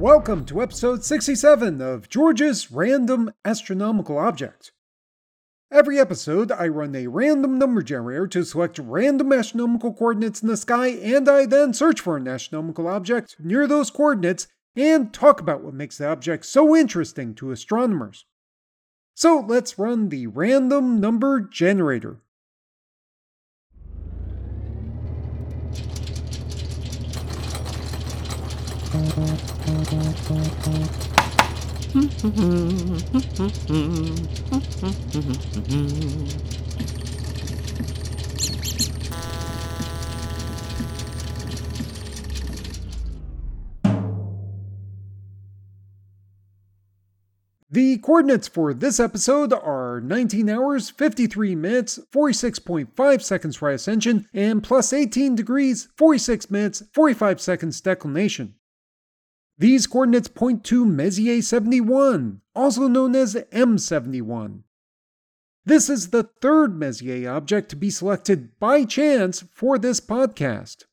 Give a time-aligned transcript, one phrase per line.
[0.00, 4.72] Welcome to episode 67 of George's Random Astronomical Object.
[5.70, 10.56] Every episode, I run a random number generator to select random astronomical coordinates in the
[10.56, 15.62] sky, and I then search for an astronomical object near those coordinates and talk about
[15.62, 18.24] what makes the object so interesting to astronomers.
[19.14, 22.22] So let's run the random number generator.
[47.72, 54.62] The coordinates for this episode are 19 hours, 53 minutes, 46.5 seconds right ascension, and
[54.62, 58.56] plus 18 degrees, 46 minutes, 45 seconds declination.
[59.60, 64.62] These coordinates point to Messier 71, also known as M71.
[65.66, 70.84] This is the third Messier object to be selected by chance for this podcast.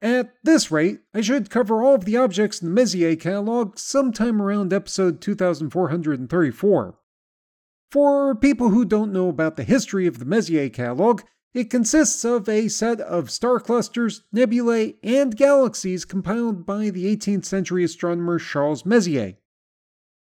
[0.00, 4.40] At this rate, I should cover all of the objects in the Messier catalog sometime
[4.40, 6.98] around episode 2434.
[7.90, 11.20] For people who don't know about the history of the Messier catalog,
[11.56, 17.44] it consists of a set of star clusters, nebulae, and galaxies compiled by the 18th
[17.44, 19.36] century astronomer Charles Messier.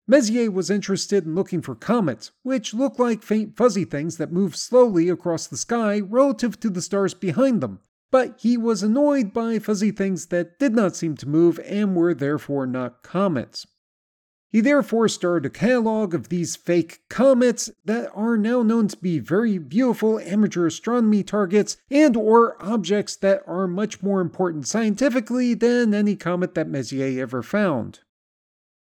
[0.06, 4.54] Messier was interested in looking for comets, which look like faint fuzzy things that move
[4.54, 7.80] slowly across the sky relative to the stars behind them,
[8.12, 12.14] but he was annoyed by fuzzy things that did not seem to move and were
[12.14, 13.66] therefore not comets.
[14.54, 19.18] He therefore started a catalog of these fake comets that are now known to be
[19.18, 25.92] very beautiful amateur astronomy targets and or objects that are much more important scientifically than
[25.92, 27.98] any comet that Messier ever found.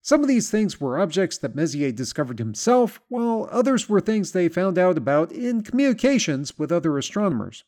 [0.01, 4.49] Some of these things were objects that Messier discovered himself, while others were things they
[4.49, 7.65] found out about in communications with other astronomers.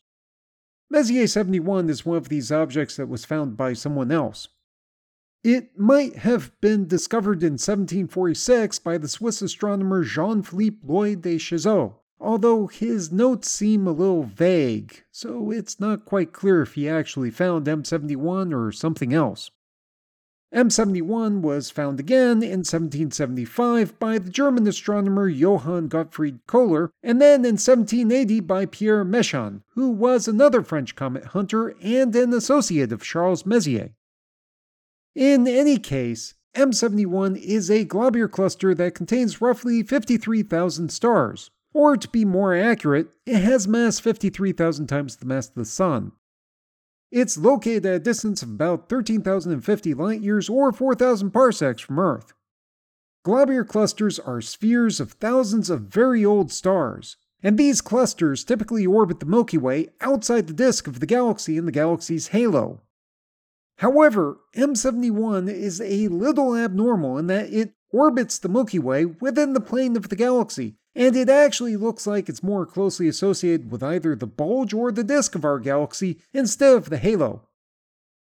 [0.89, 4.47] Messier 71 is one of these objects that was found by someone else.
[5.43, 11.35] It might have been discovered in 1746 by the Swiss astronomer Jean Philippe Loys de
[11.35, 16.87] Chéseaux, although his notes seem a little vague, so it's not quite clear if he
[16.87, 19.51] actually found M71 or something else.
[20.55, 27.43] M71 was found again in 1775 by the German astronomer Johann Gottfried Kohler, and then
[27.43, 33.03] in 1780 by Pierre Méchain, who was another French comet hunter and an associate of
[33.03, 33.91] Charles Messier.
[35.15, 41.51] In any case, M71 is a globular cluster that contains roughly 53,000 stars.
[41.73, 46.11] Or to be more accurate, it has mass 53,000 times the mass of the Sun.
[47.11, 52.33] It's located at a distance of about 13,050 light years or 4,000 parsecs from Earth.
[53.23, 59.19] Globular clusters are spheres of thousands of very old stars, and these clusters typically orbit
[59.19, 62.81] the Milky Way outside the disk of the galaxy in the galaxy's halo.
[63.77, 69.61] However, M71 is a little abnormal in that it orbits the Milky Way within the
[69.61, 74.15] plane of the galaxy, and it actually looks like it's more closely associated with either
[74.15, 77.47] the bulge or the disk of our galaxy instead of the halo.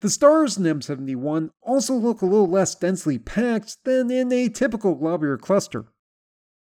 [0.00, 4.96] The stars in M71 also look a little less densely packed than in a typical
[4.96, 5.86] globular cluster.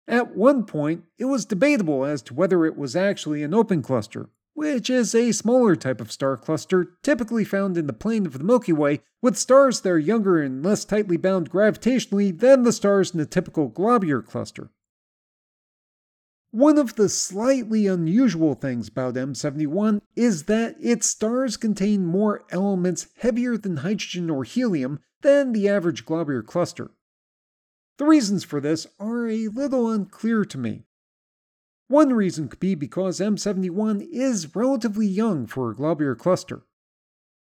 [0.09, 4.29] At one point, it was debatable as to whether it was actually an open cluster,
[4.59, 8.43] which is a smaller type of star cluster typically found in the plane of the
[8.43, 13.13] Milky Way, with stars that are younger and less tightly bound gravitationally than the stars
[13.13, 14.69] in a typical globular cluster.
[16.51, 23.07] One of the slightly unusual things about M71 is that its stars contain more elements
[23.19, 26.91] heavier than hydrogen or helium than the average globular cluster.
[27.97, 30.83] The reasons for this are a little unclear to me.
[31.89, 36.61] One reason could be because M71 is relatively young for a globular cluster.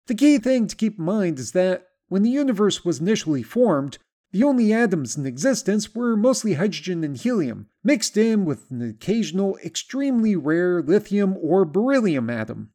[0.08, 3.98] The key thing to keep in mind is that when the universe was initially formed,
[4.32, 9.58] the only atoms in existence were mostly hydrogen and helium, mixed in with an occasional
[9.58, 12.72] extremely rare lithium or beryllium atom.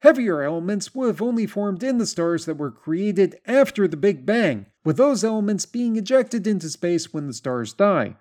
[0.00, 4.24] Heavier elements would have only formed in the stars that were created after the Big
[4.24, 8.16] Bang, with those elements being ejected into space when the stars die.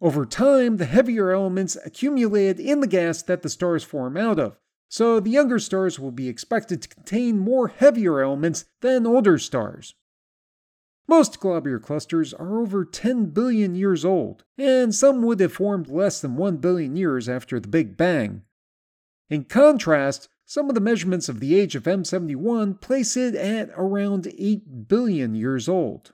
[0.00, 4.56] Over time, the heavier elements accumulated in the gas that the stars form out of,
[4.88, 9.94] so the younger stars will be expected to contain more heavier elements than older stars.
[11.06, 16.20] Most globular clusters are over 10 billion years old, and some would have formed less
[16.20, 18.42] than 1 billion years after the Big Bang.
[19.28, 24.32] In contrast, some of the measurements of the age of M71 place it at around
[24.38, 26.12] 8 billion years old.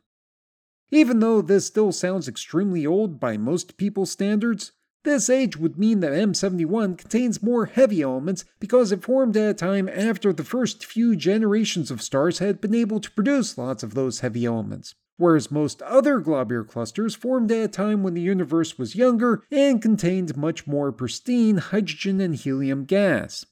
[0.90, 4.72] Even though this still sounds extremely old by most people's standards,
[5.06, 9.54] this age would mean that M71 contains more heavy elements because it formed at a
[9.54, 13.94] time after the first few generations of stars had been able to produce lots of
[13.94, 18.78] those heavy elements, whereas most other globular clusters formed at a time when the universe
[18.78, 23.46] was younger and contained much more pristine hydrogen and helium gas.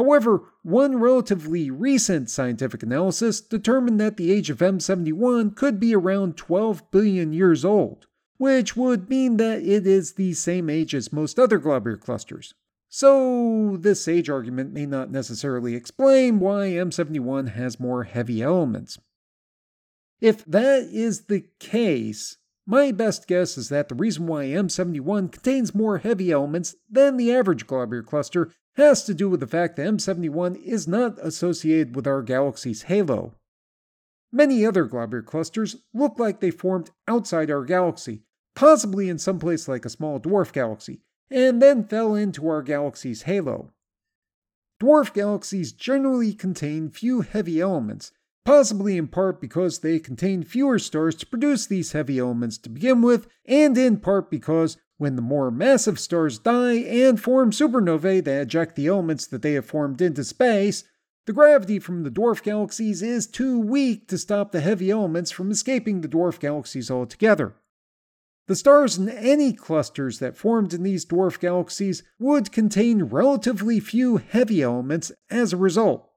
[0.00, 6.36] However, one relatively recent scientific analysis determined that the age of M71 could be around
[6.38, 8.06] 12 billion years old
[8.40, 12.54] which would mean that it is the same age as most other globular clusters.
[12.88, 18.98] So, this age argument may not necessarily explain why M71 has more heavy elements.
[20.22, 25.74] If that is the case, my best guess is that the reason why M71 contains
[25.74, 29.86] more heavy elements than the average globular cluster has to do with the fact that
[29.86, 33.34] M71 is not associated with our galaxy's halo.
[34.32, 38.22] Many other globular clusters look like they formed outside our galaxy,
[38.54, 41.00] possibly in some place like a small dwarf galaxy,
[41.30, 43.72] and then fell into our galaxy's halo.
[44.80, 48.12] Dwarf galaxies generally contain few heavy elements,
[48.44, 53.02] possibly in part because they contain fewer stars to produce these heavy elements to begin
[53.02, 58.42] with, and in part because when the more massive stars die and form supernovae that
[58.42, 60.84] eject the elements that they have formed into space,
[61.26, 65.50] the gravity from the dwarf galaxies is too weak to stop the heavy elements from
[65.50, 67.54] escaping the dwarf galaxies altogether.
[68.46, 74.16] The stars in any clusters that formed in these dwarf galaxies would contain relatively few
[74.16, 76.09] heavy elements as a result.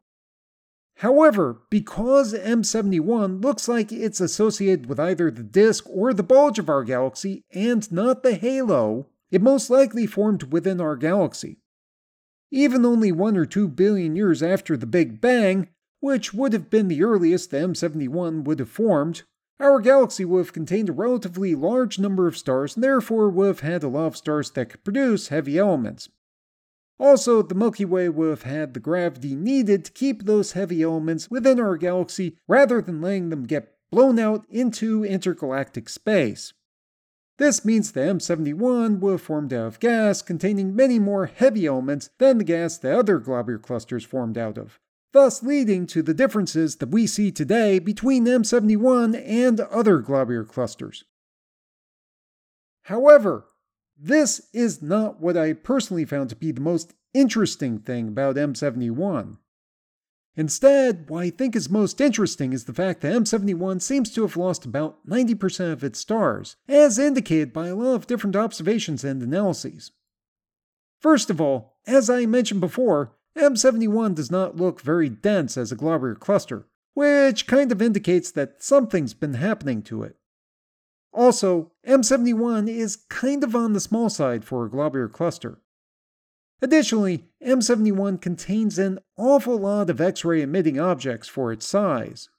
[0.98, 6.70] However, because M71 looks like it's associated with either the disk or the bulge of
[6.70, 11.58] our galaxy and not the halo, it most likely formed within our galaxy.
[12.52, 15.70] Even only 1 or 2 billion years after the Big Bang,
[16.00, 19.24] which would have been the earliest the M71 would have formed,
[19.60, 23.60] our galaxy would have contained a relatively large number of stars and therefore would have
[23.62, 26.10] had a lot of stars that could produce heavy elements.
[27.04, 31.30] Also, the Milky Way would have had the gravity needed to keep those heavy elements
[31.30, 36.54] within our galaxy rather than letting them get blown out into intergalactic space.
[37.38, 42.10] This means the M71 would have formed out of gas containing many more heavy elements
[42.20, 44.80] than the gas the other globular clusters formed out of
[45.12, 51.04] thus leading to the differences that we see today between M71 and other globular clusters.
[52.84, 53.46] However,
[54.04, 59.38] this is not what I personally found to be the most interesting thing about M71.
[60.36, 64.36] Instead, what I think is most interesting is the fact that M71 seems to have
[64.36, 69.22] lost about 90% of its stars, as indicated by a lot of different observations and
[69.22, 69.92] analyses.
[71.00, 75.78] First of all, as I mentioned before, M71 does not look very dense as a
[75.78, 80.18] globular cluster, which kind of indicates that something's been happening to it.
[81.14, 85.60] Also, M71 is kind of on the small side for a globular cluster.
[86.62, 92.30] Additionally, M71 contains an awful lot of X ray emitting objects for its size.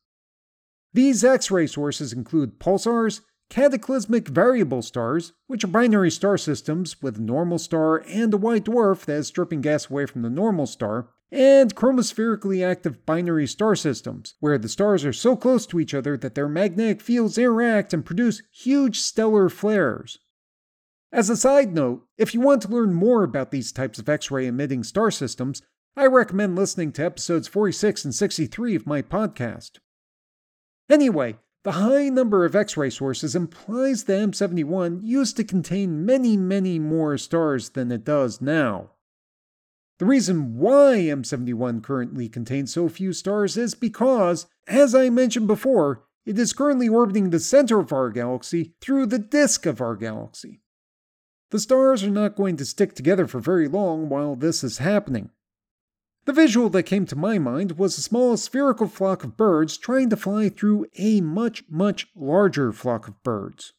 [0.93, 7.19] These X ray sources include pulsars, cataclysmic variable stars, which are binary star systems with
[7.19, 10.67] a normal star and a white dwarf that is stripping gas away from the normal
[10.67, 15.93] star, and chromospherically active binary star systems, where the stars are so close to each
[15.93, 20.21] other that their magnetic fields interact and produce huge stellar flares.
[21.13, 24.31] As a side note, if you want to learn more about these types of X
[24.31, 25.61] ray emitting star systems,
[25.97, 29.79] I recommend listening to episodes 46 and 63 of my podcast.
[30.89, 36.37] Anyway, the high number of X ray sources implies the M71 used to contain many,
[36.37, 38.91] many more stars than it does now.
[39.99, 46.05] The reason why M71 currently contains so few stars is because, as I mentioned before,
[46.27, 50.61] it is currently orbiting the center of our galaxy through the disk of our galaxy.
[51.51, 55.31] The stars are not going to stick together for very long while this is happening.
[56.25, 60.09] The visual that came to my mind was a small spherical flock of birds trying
[60.11, 63.75] to fly through a much, much larger flock of birds.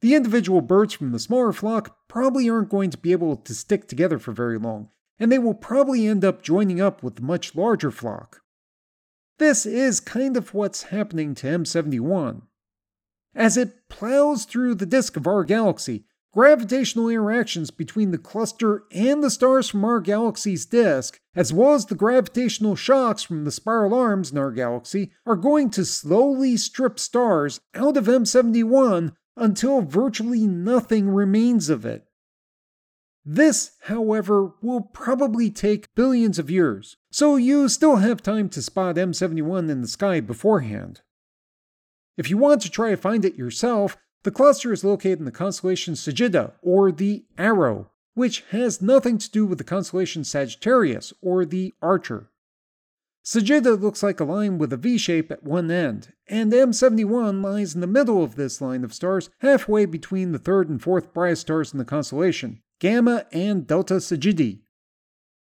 [0.00, 3.88] The individual birds from the smaller flock probably aren't going to be able to stick
[3.88, 7.54] together for very long, and they will probably end up joining up with the much
[7.54, 8.42] larger flock.
[9.38, 12.42] This is kind of what's happening to M71.
[13.34, 19.22] As it plows through the disk of our galaxy, gravitational interactions between the cluster and
[19.22, 23.92] the stars from our galaxy's disk, as well as the gravitational shocks from the spiral
[23.94, 30.46] arms in our galaxy, are going to slowly strip stars out of M71 until virtually
[30.46, 32.05] nothing remains of it.
[33.28, 38.94] This, however, will probably take billions of years, so you still have time to spot
[38.94, 41.00] M71 in the sky beforehand.
[42.16, 45.32] If you want to try to find it yourself, the cluster is located in the
[45.32, 51.44] constellation Sagitta, or the Arrow, which has nothing to do with the constellation Sagittarius, or
[51.44, 52.30] the Archer.
[53.24, 57.74] Sagitta looks like a line with a V shape at one end, and M71 lies
[57.74, 61.42] in the middle of this line of stars, halfway between the third and fourth brightest
[61.42, 64.60] stars in the constellation, Gamma and Delta Sagittae.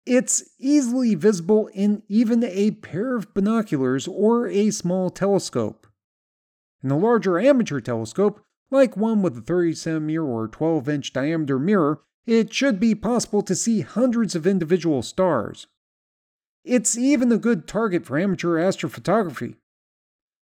[0.05, 5.85] It's easily visible in even a pair of binoculars or a small telescope.
[6.83, 11.59] In a larger amateur telescope, like one with a 30 centimeter or 12 inch diameter
[11.59, 15.67] mirror, it should be possible to see hundreds of individual stars.
[16.63, 19.55] It's even a good target for amateur astrophotography.